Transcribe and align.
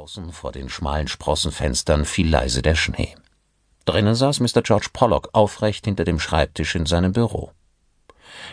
Draußen 0.00 0.32
vor 0.32 0.50
den 0.50 0.70
schmalen 0.70 1.08
Sprossenfenstern 1.08 2.06
fiel 2.06 2.30
leise 2.30 2.62
der 2.62 2.74
Schnee. 2.74 3.14
Drinnen 3.84 4.14
saß 4.14 4.40
Mr. 4.40 4.62
George 4.62 4.86
Pollock 4.94 5.28
aufrecht 5.34 5.84
hinter 5.84 6.04
dem 6.04 6.18
Schreibtisch 6.18 6.74
in 6.74 6.86
seinem 6.86 7.12
Büro. 7.12 7.50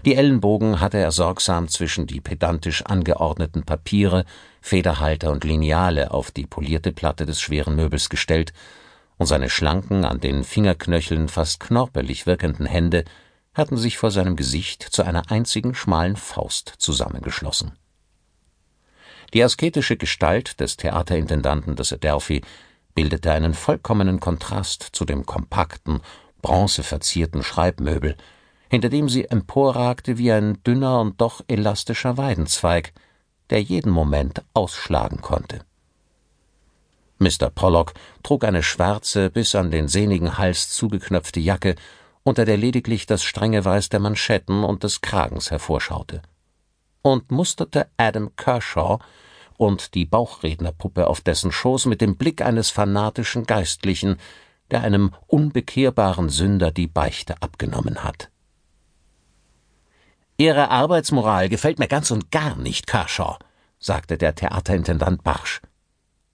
Die 0.04 0.16
Ellenbogen 0.16 0.82
hatte 0.82 0.98
er 0.98 1.14
sorgsam 1.14 1.70
zwischen 1.70 2.06
die 2.06 2.20
pedantisch 2.20 2.82
angeordneten 2.82 3.64
Papiere, 3.64 4.26
Federhalter 4.60 5.32
und 5.32 5.46
Lineale 5.46 6.12
auf 6.12 6.32
die 6.32 6.46
polierte 6.46 6.92
Platte 6.92 7.26
des 7.26 7.40
schweren 7.40 7.78
Möbels 7.78 8.10
gestellt, 8.10 8.52
und 9.16 9.28
seine 9.28 9.50
schlanken, 9.50 10.04
an 10.04 10.20
den 10.20 10.44
Fingerknöcheln 10.44 11.30
fast 11.30 11.62
knorpelig 11.62 12.26
wirkenden 12.26 12.66
Hände 12.66 13.06
hatten 13.54 13.78
sich 13.78 13.98
vor 13.98 14.12
seinem 14.12 14.36
Gesicht 14.36 14.84
zu 14.84 15.02
einer 15.02 15.32
einzigen 15.32 15.76
schmalen 15.76 16.18
Faust 16.18 16.74
zusammengeschlossen. 16.78 17.72
Die 19.34 19.44
asketische 19.44 19.98
Gestalt 19.98 20.60
des 20.60 20.78
Theaterintendanten 20.78 21.76
des 21.76 21.92
Adelphi 21.92 22.42
bildete 22.96 23.32
einen 23.32 23.54
vollkommenen 23.54 24.20
Kontrast 24.20 24.84
zu 24.94 25.04
dem 25.04 25.26
kompakten, 25.26 26.02
bronzeverzierten 26.42 27.44
Schreibmöbel, 27.44 28.16
hinter 28.70 28.90
dem 28.90 29.10
sie 29.10 29.26
emporragte 29.26 30.18
wie 30.18 30.32
ein 30.32 30.64
dünner 30.64 31.02
und 31.02 31.20
doch 31.20 31.42
elastischer 31.48 32.18
Weidenzweig, 32.18 32.94
der 33.50 33.62
jeden 33.62 33.92
Moment 33.92 34.44
ausschlagen 34.54 35.22
konnte. 35.22 35.60
Mr. 37.20 37.50
Pollock 37.54 37.94
trug 38.24 38.44
eine 38.44 38.64
schwarze, 38.64 39.30
bis 39.30 39.56
an 39.56 39.72
den 39.72 39.88
sehnigen 39.88 40.38
Hals 40.38 40.70
zugeknöpfte 40.70 41.40
Jacke, 41.40 41.76
unter 42.24 42.46
der 42.46 42.58
lediglich 42.58 43.06
das 43.06 43.24
strenge 43.24 43.66
Weiß 43.66 43.90
der 43.90 44.00
Manschetten 44.00 44.64
und 44.64 44.84
des 44.84 45.02
Kragens 45.02 45.52
hervorschaute 45.52 46.22
und 47.02 47.32
musterte 47.32 47.88
Adam 47.98 48.36
Kershaw 48.36 49.00
und 49.58 49.96
die 49.96 50.06
Bauchrednerpuppe 50.06 51.08
auf 51.08 51.22
dessen 51.22 51.52
Schoß 51.52 51.88
mit 51.88 52.02
dem 52.02 52.16
Blick 52.16 52.42
eines 52.42 52.70
fanatischen 52.70 53.46
Geistlichen, 53.46 54.18
der 54.72 54.82
einem 54.82 55.14
unbekehrbaren 55.28 56.30
Sünder 56.30 56.72
die 56.72 56.88
Beichte 56.88 57.42
abgenommen 57.42 58.04
hat. 58.04 58.30
Ihre 60.38 60.70
Arbeitsmoral 60.70 61.50
gefällt 61.50 61.80
mir 61.80 61.88
ganz 61.88 62.12
und 62.12 62.32
gar 62.32 62.56
nicht, 62.56 62.86
Kershaw, 62.86 63.38
sagte 63.80 64.18
der 64.18 64.36
Theaterintendant 64.36 65.24
barsch. 65.24 65.62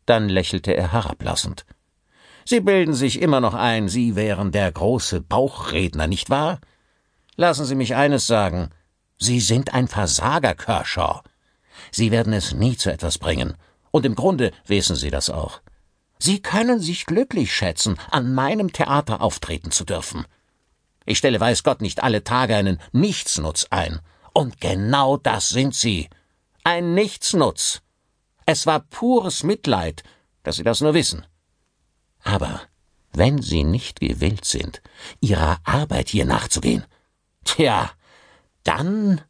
Dann 0.06 0.28
lächelte 0.28 0.76
er 0.76 0.92
herablassend. 0.92 1.66
Sie 2.46 2.60
bilden 2.60 2.94
sich 2.94 3.22
immer 3.22 3.40
noch 3.40 3.54
ein, 3.54 3.88
Sie 3.88 4.18
wären 4.18 4.52
der 4.52 4.70
große 4.70 5.22
Bauchredner, 5.22 6.08
nicht 6.08 6.30
wahr? 6.30 6.60
Lassen 7.38 7.66
Sie 7.66 7.76
mich 7.76 7.96
eines 7.96 8.28
sagen. 8.28 8.70
Sie 9.24 9.40
sind 9.40 9.74
ein 9.74 9.88
Versager, 9.88 10.54
Kershaw. 10.54 11.22
Sie 11.92 12.12
werden 12.12 12.34
es 12.34 12.52
nie 12.52 12.76
zu 12.76 12.92
etwas 12.92 13.18
bringen. 13.18 13.56
Und 13.90 14.06
im 14.06 14.16
Grunde 14.16 14.52
wissen 14.66 14.98
Sie 14.98 15.12
das 15.12 15.30
auch. 15.30 15.62
Sie 16.20 16.42
können 16.42 16.82
sich 16.82 17.06
glücklich 17.06 17.56
schätzen, 17.56 17.98
an 18.12 18.34
meinem 18.34 18.74
Theater 18.74 19.22
auftreten 19.22 19.72
zu 19.72 19.86
dürfen. 19.86 20.26
Ich 21.06 21.20
stelle 21.20 21.40
weiß 21.40 21.64
Gott 21.64 21.82
nicht 21.82 22.04
alle 22.04 22.26
Tage 22.26 22.58
einen 22.58 22.82
Nichtsnutz 22.92 23.68
ein. 23.70 24.02
Und 24.34 24.60
genau 24.60 25.16
das 25.16 25.48
sind 25.48 25.74
Sie. 25.74 26.10
Ein 26.66 26.94
Nichtsnutz. 26.94 27.82
Es 28.46 28.66
war 28.66 28.82
pures 28.82 29.44
Mitleid, 29.44 30.04
dass 30.44 30.58
Sie 30.58 30.64
das 30.64 30.82
nur 30.82 30.96
wissen. 30.96 31.26
Aber 32.26 32.60
wenn 33.14 33.42
Sie 33.42 33.64
nicht 33.64 34.02
gewillt 34.02 34.44
sind, 34.44 34.82
Ihrer 35.22 35.60
Arbeit 35.64 36.10
hier 36.10 36.26
nachzugehen, 36.26 36.84
tja, 37.46 37.90
dann 38.64 39.22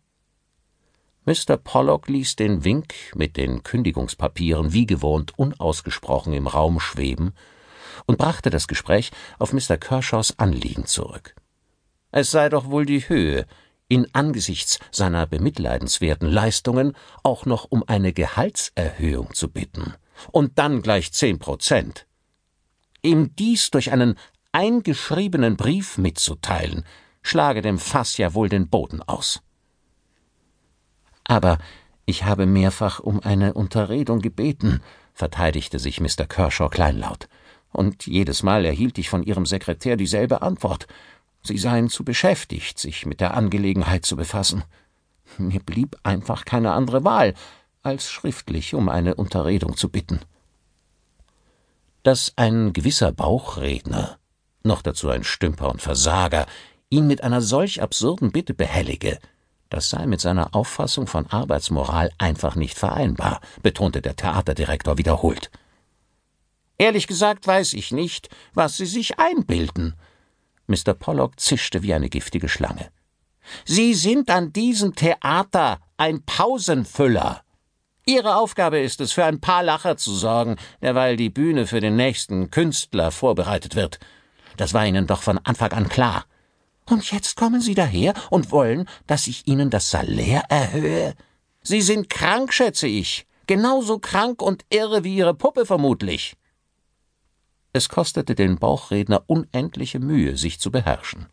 Mr. 1.26 1.56
Pollock 1.58 2.10
ließ 2.10 2.36
den 2.36 2.66
Wink 2.66 2.94
mit 3.16 3.38
den 3.38 3.64
Kündigungspapieren 3.64 4.74
wie 4.74 4.86
gewohnt 4.86 5.38
unausgesprochen 5.38 6.34
im 6.34 6.48
Raum 6.48 6.80
schweben 6.80 7.34
und 8.06 8.18
brachte 8.18 8.50
das 8.50 8.68
Gespräch 8.68 9.12
auf 9.40 9.54
Mr. 9.54 9.78
Kershaws 9.78 10.38
Anliegen 10.38 10.86
zurück. 10.86 11.36
Es 12.12 12.32
sei 12.32 12.50
doch 12.50 12.70
wohl 12.70 12.86
die 12.86 13.08
Höhe, 13.08 13.46
ihn 13.88 14.08
angesichts 14.14 14.80
seiner 14.92 15.26
bemitleidenswerten 15.26 16.28
Leistungen 16.28 16.94
auch 17.24 17.46
noch 17.46 17.66
um 17.70 17.84
eine 17.88 18.12
Gehaltserhöhung 18.12 19.34
zu 19.34 19.50
bitten. 19.50 19.94
Und 20.32 20.60
dann 20.60 20.82
gleich 20.82 21.12
zehn 21.12 21.40
Prozent. 21.40 22.06
Ihm 23.02 23.36
dies 23.36 23.72
durch 23.72 23.92
einen 23.92 24.16
eingeschriebenen 24.52 25.58
Brief 25.58 25.98
mitzuteilen, 25.98 26.86
schlage 27.24 27.62
dem 27.62 27.80
Fass 27.80 28.18
ja 28.18 28.34
wohl 28.36 28.50
den 28.50 28.70
Boden 28.70 29.02
aus. 29.02 29.42
Aber 31.24 31.58
ich 32.06 32.26
habe 32.26 32.46
mehrfach 32.46 33.00
um 33.00 33.22
eine 33.22 33.54
Unterredung 33.54 34.20
gebeten, 34.20 34.82
verteidigte 35.14 35.80
sich 35.80 36.02
Mr. 36.02 36.26
Kershaw 36.28 36.70
kleinlaut. 36.70 37.28
Und 37.72 38.06
jedes 38.06 38.44
Mal 38.44 38.66
erhielt 38.66 38.98
ich 38.98 39.10
von 39.10 39.24
Ihrem 39.24 39.46
Sekretär 39.46 39.96
dieselbe 39.96 40.42
Antwort. 40.42 40.86
Sie 41.42 41.58
seien 41.58 41.90
zu 41.90 42.04
beschäftigt, 42.04 42.78
sich 42.78 43.06
mit 43.06 43.20
der 43.20 43.34
Angelegenheit 43.34 44.06
zu 44.06 44.16
befassen. 44.16 44.64
Mir 45.38 45.60
blieb 45.60 45.98
einfach 46.04 46.46
keine 46.46 46.74
andere 46.74 47.04
Wahl, 47.04 47.34
als 47.82 48.12
schriftlich 48.12 48.76
um 48.76 48.90
eine 48.90 49.16
Unterredung 49.16 49.76
zu 49.76 49.90
bitten. 49.90 50.20
Dass 52.04 52.34
ein 52.36 52.74
gewisser 52.74 53.12
Bauchredner, 53.12 54.18
noch 54.64 54.82
dazu 54.82 55.10
ein 55.10 55.24
Stümper 55.24 55.70
und 55.70 55.82
Versager, 55.82 56.46
ihn 56.94 57.08
mit 57.08 57.24
einer 57.24 57.42
solch 57.42 57.82
absurden 57.82 58.32
Bitte 58.32 58.54
behellige, 58.54 59.20
das 59.70 59.90
sei 59.90 60.06
mit 60.06 60.22
seiner 60.22 60.54
Auffassung 60.54 61.08
von 61.08 61.26
Arbeitsmoral 61.26 62.12
einfach 62.20 62.56
nicht 62.56 62.78
vereinbar, 62.78 63.42
betonte 63.64 64.02
der 64.04 64.16
Theaterdirektor 64.16 65.00
wiederholt. 65.00 65.50
Ehrlich 66.78 67.08
gesagt 67.08 67.48
weiß 67.48 67.74
ich 67.74 67.92
nicht, 67.92 68.30
was 68.54 68.78
Sie 68.78 68.86
sich 68.86 69.20
einbilden. 69.20 69.96
Mr. 70.68 70.94
Pollock 70.94 71.40
zischte 71.40 71.82
wie 71.82 71.94
eine 71.96 72.10
giftige 72.10 72.50
Schlange. 72.50 72.90
Sie 73.66 73.96
sind 73.96 74.30
an 74.30 74.54
diesem 74.54 74.96
Theater 74.96 75.80
ein 75.98 76.24
Pausenfüller. 76.24 77.42
Ihre 78.06 78.36
Aufgabe 78.36 78.80
ist 78.80 79.02
es, 79.02 79.12
für 79.12 79.26
ein 79.26 79.42
paar 79.42 79.64
Lacher 79.64 79.98
zu 79.98 80.14
sorgen, 80.14 80.58
derweil 80.84 81.16
die 81.18 81.30
Bühne 81.30 81.66
für 81.66 81.82
den 81.82 81.96
nächsten 81.96 82.52
Künstler 82.52 83.12
vorbereitet 83.12 83.76
wird. 83.76 84.00
Das 84.58 84.74
war 84.74 84.86
Ihnen 84.86 85.08
doch 85.08 85.24
von 85.24 85.40
Anfang 85.40 85.72
an 85.72 85.90
klar. 85.90 86.26
Und 86.86 87.12
jetzt 87.12 87.36
kommen 87.36 87.62
Sie 87.62 87.76
daher 87.76 88.14
und 88.30 88.52
wollen, 88.52 88.88
dass 89.08 89.28
ich 89.28 89.48
Ihnen 89.48 89.70
das 89.70 89.90
Salär 89.90 90.44
erhöhe? 90.50 91.16
Sie 91.62 91.82
sind 91.82 92.10
krank, 92.10 92.54
schätze 92.54 92.88
ich. 92.88 93.26
Genauso 93.48 94.00
krank 94.00 94.42
und 94.42 94.66
irre 94.70 95.04
wie 95.04 95.16
Ihre 95.18 95.34
Puppe 95.34 95.66
vermutlich. 95.66 96.36
Es 97.74 97.90
kostete 97.90 98.36
den 98.36 98.58
Bauchredner 98.58 99.24
unendliche 99.28 100.00
Mühe, 100.00 100.38
sich 100.38 100.60
zu 100.60 100.72
beherrschen. 100.72 101.28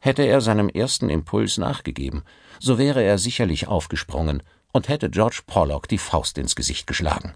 Hätte 0.00 0.22
er 0.22 0.40
seinem 0.40 0.68
ersten 0.68 1.08
Impuls 1.08 1.56
nachgegeben, 1.58 2.22
so 2.60 2.78
wäre 2.78 3.02
er 3.02 3.18
sicherlich 3.18 3.66
aufgesprungen 3.66 4.42
und 4.72 4.88
hätte 4.88 5.10
George 5.10 5.40
Pollock 5.46 5.88
die 5.88 5.98
Faust 5.98 6.38
ins 6.38 6.54
Gesicht 6.54 6.86
geschlagen. 6.86 7.34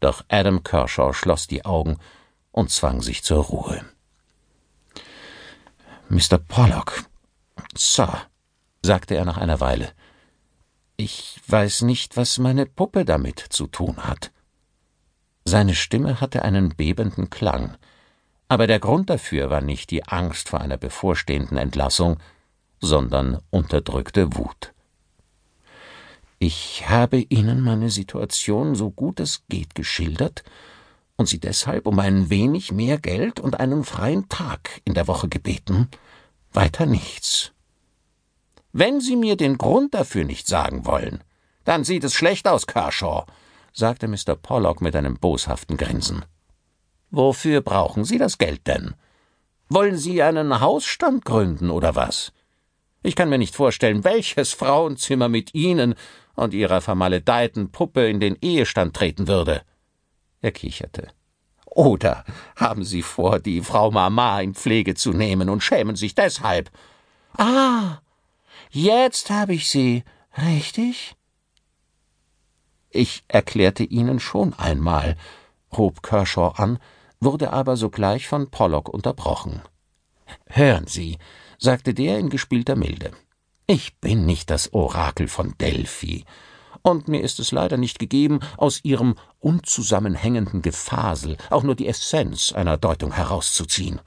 Doch 0.00 0.24
Adam 0.28 0.62
Kershaw 0.62 1.12
schloss 1.12 1.46
die 1.46 1.64
Augen 1.64 1.98
und 2.52 2.70
zwang 2.70 3.02
sich 3.02 3.22
zur 3.22 3.44
Ruhe. 3.44 3.84
Mr. 6.10 6.38
Pollock. 6.38 7.04
Sir, 7.76 8.22
sagte 8.82 9.14
er 9.14 9.26
nach 9.26 9.36
einer 9.36 9.60
Weile. 9.60 9.92
Ich 10.96 11.38
weiß 11.46 11.82
nicht, 11.82 12.16
was 12.16 12.38
meine 12.38 12.64
Puppe 12.64 13.04
damit 13.04 13.38
zu 13.38 13.66
tun 13.66 13.98
hat. 13.98 14.32
Seine 15.44 15.74
Stimme 15.74 16.22
hatte 16.22 16.42
einen 16.42 16.70
bebenden 16.70 17.28
Klang, 17.28 17.76
aber 18.48 18.66
der 18.66 18.80
Grund 18.80 19.10
dafür 19.10 19.50
war 19.50 19.60
nicht 19.60 19.90
die 19.90 20.04
Angst 20.04 20.48
vor 20.48 20.62
einer 20.62 20.78
bevorstehenden 20.78 21.58
Entlassung, 21.58 22.18
sondern 22.80 23.42
unterdrückte 23.50 24.34
Wut. 24.34 24.72
Ich 26.38 26.88
habe 26.88 27.18
Ihnen 27.18 27.60
meine 27.60 27.90
Situation 27.90 28.74
so 28.74 28.90
gut 28.90 29.20
es 29.20 29.42
geht 29.48 29.74
geschildert 29.74 30.42
und 31.18 31.28
Sie 31.28 31.40
deshalb 31.40 31.86
um 31.86 31.98
ein 31.98 32.30
wenig 32.30 32.72
mehr 32.72 32.96
Geld 32.96 33.40
und 33.40 33.60
einen 33.60 33.84
freien 33.84 34.28
Tag 34.28 34.80
in 34.84 34.94
der 34.94 35.08
Woche 35.08 35.28
gebeten. 35.28 35.88
Weiter 36.52 36.86
nichts. 36.86 37.52
Wenn 38.72 39.00
Sie 39.00 39.16
mir 39.16 39.36
den 39.36 39.58
Grund 39.58 39.94
dafür 39.94 40.24
nicht 40.24 40.46
sagen 40.46 40.86
wollen, 40.86 41.22
dann 41.64 41.84
sieht 41.84 42.04
es 42.04 42.14
schlecht 42.14 42.46
aus, 42.46 42.66
Kershaw, 42.66 43.26
sagte 43.72 44.06
Mr. 44.06 44.36
Pollock 44.40 44.80
mit 44.80 44.94
einem 44.94 45.18
boshaften 45.18 45.76
Grinsen. 45.76 46.24
Wofür 47.10 47.62
brauchen 47.62 48.04
Sie 48.04 48.18
das 48.18 48.38
Geld 48.38 48.66
denn? 48.68 48.94
Wollen 49.68 49.98
Sie 49.98 50.22
einen 50.22 50.60
Hausstand 50.60 51.24
gründen 51.24 51.70
oder 51.70 51.96
was? 51.96 52.32
Ich 53.02 53.16
kann 53.16 53.28
mir 53.28 53.38
nicht 53.38 53.56
vorstellen, 53.56 54.04
welches 54.04 54.52
Frauenzimmer 54.52 55.28
mit 55.28 55.52
Ihnen 55.52 55.96
und 56.36 56.54
Ihrer 56.54 56.80
vermaledeiten 56.80 57.72
Puppe 57.72 58.08
in 58.08 58.20
den 58.20 58.36
Ehestand 58.40 58.94
treten 58.94 59.26
würde. 59.26 59.62
Er 60.40 60.52
kicherte. 60.52 61.08
Oder 61.66 62.24
haben 62.56 62.84
Sie 62.84 63.02
vor, 63.02 63.38
die 63.38 63.62
Frau 63.62 63.90
Mama 63.90 64.40
in 64.40 64.54
Pflege 64.54 64.94
zu 64.94 65.12
nehmen 65.12 65.48
und 65.48 65.62
schämen 65.62 65.96
sich 65.96 66.14
deshalb? 66.14 66.70
Ah, 67.36 67.98
jetzt 68.70 69.30
habe 69.30 69.54
ich 69.54 69.70
Sie, 69.70 70.04
richtig? 70.36 71.14
Ich 72.90 73.22
erklärte 73.28 73.84
Ihnen 73.84 74.18
schon 74.18 74.54
einmal, 74.54 75.16
hob 75.72 76.02
Kershaw 76.02 76.54
an, 76.56 76.78
wurde 77.20 77.52
aber 77.52 77.76
sogleich 77.76 78.26
von 78.26 78.50
Pollock 78.50 78.88
unterbrochen. 78.88 79.62
Hören 80.46 80.86
Sie, 80.86 81.18
sagte 81.58 81.94
der 81.94 82.18
in 82.18 82.30
gespielter 82.30 82.76
Milde. 82.76 83.12
Ich 83.66 83.98
bin 83.98 84.24
nicht 84.24 84.50
das 84.50 84.72
Orakel 84.72 85.28
von 85.28 85.54
Delphi, 85.58 86.24
und 86.82 87.08
mir 87.08 87.22
ist 87.22 87.40
es 87.40 87.52
leider 87.52 87.76
nicht 87.76 87.98
gegeben, 87.98 88.40
aus 88.56 88.80
Ihrem 88.84 89.14
unzusammenhängenden 89.40 90.62
Gefasel 90.62 91.36
auch 91.50 91.62
nur 91.62 91.74
die 91.74 91.86
Essenz 91.86 92.52
einer 92.52 92.76
Deutung 92.76 93.12
herauszuziehen. 93.12 94.00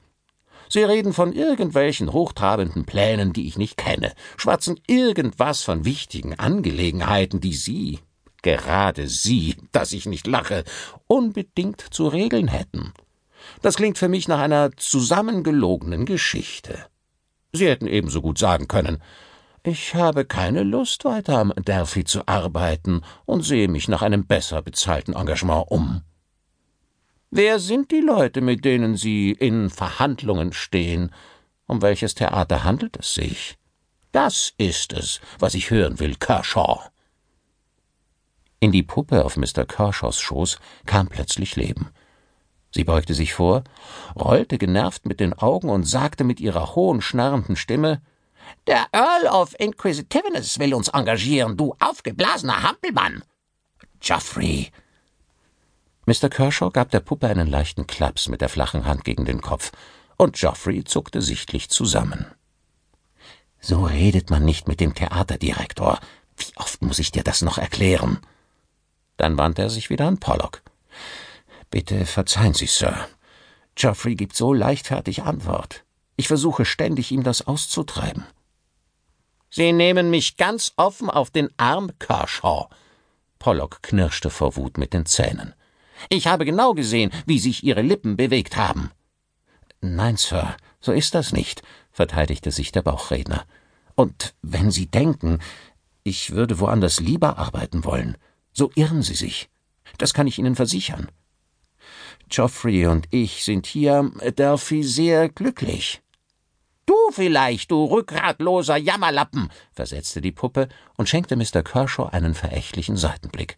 Sie 0.68 0.82
reden 0.82 1.12
von 1.12 1.34
irgendwelchen 1.34 2.12
hochtrabenden 2.12 2.86
Plänen, 2.86 3.34
die 3.34 3.46
ich 3.46 3.58
nicht 3.58 3.76
kenne, 3.76 4.14
schwatzen 4.38 4.80
irgendwas 4.86 5.62
von 5.62 5.84
wichtigen 5.84 6.38
Angelegenheiten, 6.38 7.40
die 7.40 7.52
Sie, 7.52 7.98
gerade 8.40 9.06
Sie, 9.06 9.56
dass 9.72 9.92
ich 9.92 10.06
nicht 10.06 10.26
lache, 10.26 10.64
unbedingt 11.06 11.82
zu 11.90 12.08
regeln 12.08 12.48
hätten. 12.48 12.94
Das 13.60 13.76
klingt 13.76 13.98
für 13.98 14.08
mich 14.08 14.28
nach 14.28 14.38
einer 14.38 14.70
zusammengelogenen 14.76 16.06
Geschichte. 16.06 16.86
Sie 17.52 17.68
hätten 17.68 17.86
ebenso 17.86 18.22
gut 18.22 18.38
sagen 18.38 18.66
können, 18.66 19.02
ich 19.64 19.94
habe 19.94 20.24
keine 20.24 20.62
Lust, 20.62 21.04
weiter 21.04 21.38
am 21.38 21.52
Delphi 21.56 22.04
zu 22.04 22.26
arbeiten 22.26 23.02
und 23.26 23.42
sehe 23.42 23.68
mich 23.68 23.88
nach 23.88 24.02
einem 24.02 24.26
besser 24.26 24.62
bezahlten 24.62 25.14
Engagement 25.14 25.66
um. 25.68 26.02
Wer 27.30 27.58
sind 27.60 27.90
die 27.90 28.00
Leute, 28.00 28.40
mit 28.40 28.64
denen 28.64 28.96
Sie 28.96 29.30
in 29.32 29.70
Verhandlungen 29.70 30.52
stehen? 30.52 31.10
Um 31.66 31.80
welches 31.80 32.14
Theater 32.14 32.64
handelt 32.64 32.98
es 32.98 33.14
sich? 33.14 33.56
Das 34.10 34.52
ist 34.58 34.92
es, 34.92 35.20
was 35.38 35.54
ich 35.54 35.70
hören 35.70 35.98
will, 35.98 36.16
Kershaw. 36.16 36.80
In 38.60 38.70
die 38.70 38.82
Puppe 38.82 39.24
auf 39.24 39.36
Mr. 39.36 39.64
Kershaws 39.64 40.20
Schoß 40.20 40.58
kam 40.84 41.08
plötzlich 41.08 41.56
Leben. 41.56 41.88
Sie 42.70 42.84
beugte 42.84 43.14
sich 43.14 43.34
vor, 43.34 43.64
rollte 44.14 44.58
genervt 44.58 45.06
mit 45.06 45.20
den 45.20 45.32
Augen 45.32 45.68
und 45.70 45.84
sagte 45.84 46.24
mit 46.24 46.40
ihrer 46.40 46.74
hohen, 46.74 47.00
schnarrenden 47.00 47.56
Stimme 47.56 48.02
Der 48.66 48.86
Earl 48.92 49.26
of 49.26 49.54
Inquisitiveness 49.58 50.58
will 50.58 50.74
uns 50.74 50.88
engagieren, 50.88 51.56
du 51.56 51.74
aufgeblasener 51.80 52.62
Hampelmann. 52.62 53.22
Geoffrey. 54.00 54.70
Mr. 56.06 56.28
Kershaw 56.28 56.70
gab 56.70 56.90
der 56.90 57.00
Puppe 57.00 57.28
einen 57.28 57.48
leichten 57.48 57.86
Klaps 57.86 58.28
mit 58.28 58.40
der 58.40 58.48
flachen 58.48 58.84
Hand 58.86 59.04
gegen 59.04 59.24
den 59.24 59.40
Kopf, 59.40 59.72
und 60.16 60.36
Geoffrey 60.36 60.84
zuckte 60.84 61.22
sichtlich 61.22 61.68
zusammen. 61.70 62.26
So 63.60 63.84
redet 63.84 64.30
man 64.30 64.44
nicht 64.44 64.66
mit 64.66 64.80
dem 64.80 64.94
Theaterdirektor. 64.94 66.00
Wie 66.36 66.56
oft 66.56 66.82
muss 66.82 66.98
ich 66.98 67.12
dir 67.12 67.22
das 67.22 67.42
noch 67.42 67.58
erklären? 67.58 68.18
Dann 69.16 69.38
wandte 69.38 69.62
er 69.62 69.70
sich 69.70 69.90
wieder 69.90 70.06
an 70.06 70.18
Pollock. 70.18 70.62
Bitte 71.70 72.04
verzeihen 72.06 72.54
Sie, 72.54 72.66
Sir. 72.66 73.08
Geoffrey 73.76 74.16
gibt 74.16 74.36
so 74.36 74.52
leichtfertig 74.52 75.22
Antwort. 75.22 75.84
Ich 76.16 76.28
versuche 76.28 76.64
ständig, 76.64 77.12
ihm 77.12 77.22
das 77.22 77.46
auszutreiben. 77.46 78.26
Sie 79.54 79.74
nehmen 79.74 80.08
mich 80.08 80.38
ganz 80.38 80.72
offen 80.76 81.10
auf 81.10 81.30
den 81.30 81.50
Arm, 81.58 81.90
Kershaw. 81.98 82.68
Pollock 83.38 83.82
knirschte 83.82 84.30
vor 84.30 84.56
Wut 84.56 84.78
mit 84.78 84.94
den 84.94 85.04
Zähnen. 85.04 85.52
Ich 86.08 86.26
habe 86.26 86.46
genau 86.46 86.72
gesehen, 86.72 87.10
wie 87.26 87.38
sich 87.38 87.62
Ihre 87.62 87.82
Lippen 87.82 88.16
bewegt 88.16 88.56
haben. 88.56 88.90
Nein, 89.82 90.16
Sir, 90.16 90.56
so 90.80 90.90
ist 90.90 91.14
das 91.14 91.32
nicht, 91.32 91.62
verteidigte 91.90 92.50
sich 92.50 92.72
der 92.72 92.80
Bauchredner. 92.80 93.44
Und 93.94 94.34
wenn 94.40 94.70
Sie 94.70 94.86
denken, 94.86 95.38
ich 96.02 96.30
würde 96.30 96.58
woanders 96.58 96.98
lieber 96.98 97.36
arbeiten 97.36 97.84
wollen, 97.84 98.16
so 98.54 98.70
irren 98.74 99.02
Sie 99.02 99.14
sich. 99.14 99.50
Das 99.98 100.14
kann 100.14 100.26
ich 100.26 100.38
Ihnen 100.38 100.56
versichern. 100.56 101.08
Geoffrey 102.30 102.86
und 102.86 103.06
ich 103.10 103.44
sind 103.44 103.66
hier, 103.66 104.10
Delphi, 104.38 104.82
sehr 104.82 105.28
glücklich. 105.28 106.00
Du 106.86 106.94
vielleicht, 107.12 107.70
du 107.70 107.84
rückgratloser 107.84 108.76
Jammerlappen, 108.76 109.50
versetzte 109.72 110.20
die 110.20 110.32
Puppe 110.32 110.68
und 110.96 111.08
schenkte 111.08 111.36
Mr. 111.36 111.62
Kershaw 111.62 112.08
einen 112.10 112.34
verächtlichen 112.34 112.96
Seitenblick. 112.96 113.56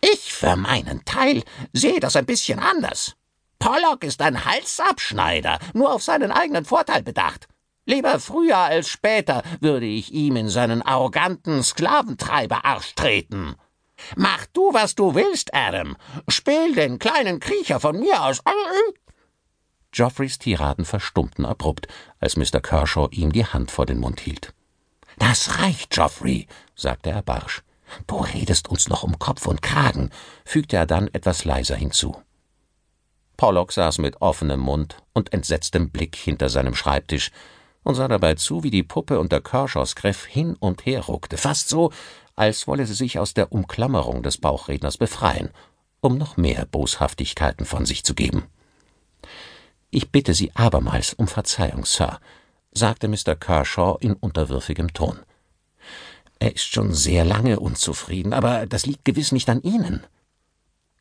Ich 0.00 0.32
für 0.32 0.56
meinen 0.56 1.04
Teil 1.04 1.42
sehe 1.72 2.00
das 2.00 2.16
ein 2.16 2.26
bisschen 2.26 2.58
anders. 2.58 3.14
Pollock 3.58 4.04
ist 4.04 4.20
ein 4.22 4.44
Halsabschneider, 4.44 5.58
nur 5.74 5.92
auf 5.92 6.02
seinen 6.02 6.32
eigenen 6.32 6.64
Vorteil 6.64 7.02
bedacht. 7.02 7.46
Lieber 7.84 8.18
früher 8.18 8.58
als 8.58 8.88
später 8.88 9.42
würde 9.60 9.86
ich 9.86 10.12
ihm 10.12 10.36
in 10.36 10.48
seinen 10.48 10.82
arroganten 10.82 11.62
Sklaventreiberarsch 11.62 12.94
treten. 12.94 13.54
Mach 14.16 14.46
du, 14.46 14.72
was 14.72 14.94
du 14.94 15.14
willst, 15.14 15.54
Adam. 15.54 15.96
Spiel 16.28 16.74
den 16.74 16.98
kleinen 16.98 17.38
Kriecher 17.38 17.80
von 17.80 17.98
mir 17.98 18.22
aus. 18.22 18.40
Geoffreys 19.92 20.38
Tiraden 20.38 20.84
verstummten 20.84 21.44
abrupt, 21.44 21.88
als 22.20 22.36
Mr. 22.36 22.60
Kershaw 22.60 23.08
ihm 23.10 23.32
die 23.32 23.44
Hand 23.44 23.70
vor 23.70 23.86
den 23.86 23.98
Mund 23.98 24.20
hielt. 24.20 24.54
Das 25.18 25.58
reicht, 25.58 25.90
Geoffrey, 25.90 26.46
sagte 26.74 27.10
er 27.10 27.22
barsch. 27.22 27.62
Du 28.06 28.18
redest 28.18 28.68
uns 28.68 28.88
noch 28.88 29.02
um 29.02 29.18
Kopf 29.18 29.46
und 29.46 29.62
Kragen, 29.62 30.10
fügte 30.44 30.76
er 30.76 30.86
dann 30.86 31.08
etwas 31.08 31.44
leiser 31.44 31.76
hinzu. 31.76 32.16
Pollock 33.36 33.72
saß 33.72 33.98
mit 33.98 34.20
offenem 34.20 34.60
Mund 34.60 34.98
und 35.12 35.32
entsetztem 35.32 35.90
Blick 35.90 36.14
hinter 36.14 36.48
seinem 36.48 36.74
Schreibtisch 36.74 37.30
und 37.82 37.94
sah 37.94 38.06
dabei 38.06 38.34
zu, 38.34 38.62
wie 38.62 38.70
die 38.70 38.82
Puppe 38.82 39.18
unter 39.18 39.40
Kershaws 39.40 39.96
Griff 39.96 40.26
hin 40.26 40.56
und 40.60 40.84
her 40.86 41.00
ruckte, 41.02 41.36
fast 41.36 41.68
so, 41.68 41.90
als 42.36 42.66
wolle 42.66 42.86
sie 42.86 42.94
sich 42.94 43.18
aus 43.18 43.34
der 43.34 43.52
Umklammerung 43.52 44.22
des 44.22 44.38
Bauchredners 44.38 44.98
befreien, 44.98 45.50
um 46.00 46.16
noch 46.16 46.36
mehr 46.36 46.66
Boshaftigkeiten 46.66 47.66
von 47.66 47.86
sich 47.86 48.04
zu 48.04 48.14
geben. 48.14 48.44
Ich 49.90 50.10
bitte 50.10 50.34
Sie 50.34 50.54
abermals 50.54 51.14
um 51.14 51.26
Verzeihung, 51.26 51.84
Sir, 51.84 52.20
sagte 52.72 53.08
Mr. 53.08 53.34
Kershaw 53.34 53.98
in 54.00 54.14
unterwürfigem 54.14 54.92
Ton. 54.92 55.18
Er 56.38 56.54
ist 56.54 56.72
schon 56.72 56.94
sehr 56.94 57.24
lange 57.24 57.58
unzufrieden, 57.58 58.32
aber 58.32 58.66
das 58.66 58.86
liegt 58.86 59.04
gewiss 59.04 59.32
nicht 59.32 59.48
an 59.50 59.62
Ihnen. 59.62 60.04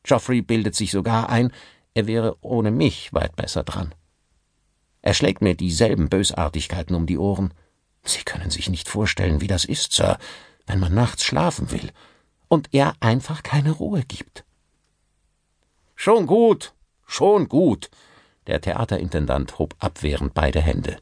Geoffrey 0.03 0.41
bildet 0.41 0.75
sich 0.75 0.91
sogar 0.91 1.29
ein, 1.29 1.53
er 1.93 2.07
wäre 2.07 2.37
ohne 2.41 2.71
mich 2.71 3.13
weit 3.13 3.35
besser 3.35 3.63
dran. 3.63 3.93
Er 5.01 5.13
schlägt 5.13 5.41
mir 5.41 5.55
dieselben 5.55 6.09
Bösartigkeiten 6.09 6.95
um 6.95 7.05
die 7.05 7.17
Ohren. 7.17 7.53
Sie 8.03 8.23
können 8.23 8.49
sich 8.49 8.69
nicht 8.69 8.89
vorstellen, 8.89 9.39
wie 9.39 9.47
das 9.47 9.65
ist, 9.65 9.93
Sir, 9.93 10.17
wenn 10.65 10.79
man 10.79 10.93
nachts 10.93 11.23
schlafen 11.23 11.71
will 11.71 11.91
und 12.47 12.73
er 12.73 12.93
einfach 12.99 13.43
keine 13.43 13.71
Ruhe 13.71 14.03
gibt. 14.03 14.43
Schon 15.95 16.27
gut, 16.27 16.73
schon 17.05 17.47
gut. 17.47 17.89
Der 18.49 18.61
Theaterintendant 18.61 19.59
hob 19.59 19.75
abwehrend 19.77 20.33
beide 20.33 20.59
Hände. 20.59 20.97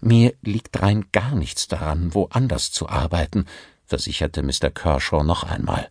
Mir 0.00 0.34
liegt 0.42 0.82
rein 0.82 1.06
gar 1.12 1.36
nichts 1.36 1.68
daran, 1.68 2.12
woanders 2.12 2.72
zu 2.72 2.88
arbeiten, 2.88 3.46
versicherte 3.84 4.42
Mr. 4.42 4.70
Kershaw 4.70 5.22
noch 5.22 5.44
einmal. 5.44 5.88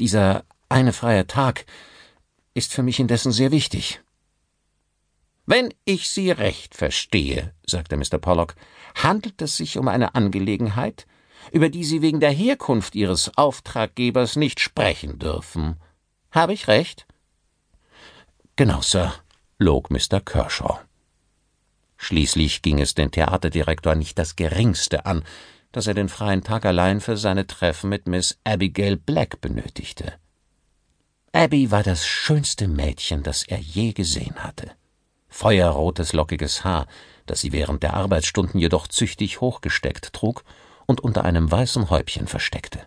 Dieser 0.00 0.44
eine 0.70 0.94
freie 0.94 1.26
Tag 1.26 1.66
ist 2.54 2.72
für 2.72 2.82
mich 2.82 2.98
indessen 2.98 3.30
sehr 3.30 3.50
wichtig. 3.50 4.00
Wenn 5.44 5.74
ich 5.84 6.08
Sie 6.08 6.30
recht 6.30 6.74
verstehe, 6.74 7.52
sagte 7.66 7.98
Mr. 7.98 8.16
Pollock, 8.16 8.54
handelt 8.94 9.42
es 9.42 9.58
sich 9.58 9.76
um 9.76 9.88
eine 9.88 10.14
Angelegenheit, 10.14 11.06
über 11.52 11.68
die 11.68 11.84
Sie 11.84 12.00
wegen 12.00 12.20
der 12.20 12.32
Herkunft 12.32 12.94
Ihres 12.94 13.36
Auftraggebers 13.36 14.36
nicht 14.36 14.60
sprechen 14.60 15.18
dürfen. 15.18 15.76
Habe 16.30 16.54
ich 16.54 16.68
recht? 16.68 17.06
Genau, 18.56 18.82
Sir, 18.82 19.12
log 19.58 19.90
Mr. 19.90 20.20
Kershaw. 20.20 20.78
Schließlich 21.96 22.62
ging 22.62 22.80
es 22.80 22.94
den 22.94 23.10
Theaterdirektor 23.10 23.96
nicht 23.96 24.16
das 24.16 24.36
geringste 24.36 25.06
an, 25.06 25.24
dass 25.72 25.88
er 25.88 25.94
den 25.94 26.08
freien 26.08 26.44
Tag 26.44 26.64
allein 26.64 27.00
für 27.00 27.16
seine 27.16 27.48
Treffen 27.48 27.90
mit 27.90 28.06
Miss 28.06 28.38
Abigail 28.44 28.96
Black 28.96 29.40
benötigte. 29.40 30.12
Abby 31.32 31.72
war 31.72 31.82
das 31.82 32.06
schönste 32.06 32.68
Mädchen, 32.68 33.24
das 33.24 33.42
er 33.42 33.58
je 33.58 33.92
gesehen 33.92 34.36
hatte. 34.36 34.70
Feuerrotes, 35.28 36.12
lockiges 36.12 36.62
Haar, 36.62 36.86
das 37.26 37.40
sie 37.40 37.50
während 37.50 37.82
der 37.82 37.94
Arbeitsstunden 37.94 38.60
jedoch 38.60 38.86
züchtig 38.86 39.40
hochgesteckt 39.40 40.12
trug 40.12 40.44
und 40.86 41.00
unter 41.00 41.24
einem 41.24 41.50
weißen 41.50 41.90
Häubchen 41.90 42.28
versteckte. 42.28 42.86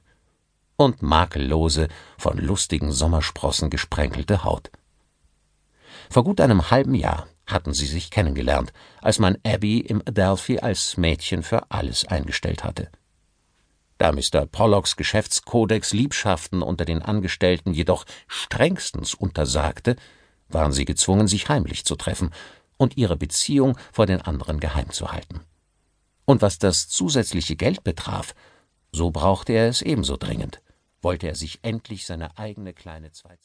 Und 0.77 1.01
makellose, 1.01 1.89
von 2.17 2.38
lustigen 2.38 2.93
Sommersprossen 2.93 3.69
gesprenkelte 3.69 4.45
Haut. 4.45 4.71
Vor 6.10 6.24
gut 6.24 6.42
einem 6.42 6.72
halben 6.72 6.96
Jahr 6.96 7.28
hatten 7.46 7.74
sie 7.74 7.86
sich 7.86 8.12
kennengelernt, 8.12 8.74
als 9.02 9.20
man 9.20 9.38
Abby 9.44 9.80
im 9.80 10.02
Adelphi 10.06 10.60
als 10.60 10.98
Mädchen 10.98 11.44
für 11.44 11.72
alles 11.72 12.06
eingestellt 12.06 12.64
hatte. 12.64 12.90
Da 13.98 14.12
Mr. 14.12 14.46
Pollocks 14.46 14.96
Geschäftskodex 14.96 15.94
Liebschaften 15.94 16.62
unter 16.62 16.86
den 16.86 17.02
Angestellten 17.02 17.74
jedoch 17.74 18.06
strengstens 18.28 19.14
untersagte, 19.14 19.96
waren 20.50 20.72
sie 20.72 20.86
gezwungen, 20.86 21.28
sich 21.28 21.50
heimlich 21.50 21.84
zu 21.84 21.96
treffen 21.96 22.32
und 22.78 22.96
ihre 22.96 23.18
Beziehung 23.18 23.78
vor 23.92 24.06
den 24.06 24.22
anderen 24.22 24.60
geheim 24.60 24.92
zu 24.92 25.12
halten. 25.12 25.42
Und 26.26 26.42
was 26.42 26.60
das 26.60 26.88
zusätzliche 26.88 27.56
Geld 27.56 27.84
betraf, 27.84 28.36
so 28.92 29.12
brauchte 29.12 29.54
er 29.54 29.68
es 29.68 29.82
ebenso 29.82 30.18
dringend. 30.18 30.62
wollte 31.02 31.28
er 31.28 31.36
sich 31.36 31.60
endlich 31.62 32.06
seine 32.06 32.38
eigene 32.38 32.74
kleine 32.74 33.12
Zweiz 33.12 33.40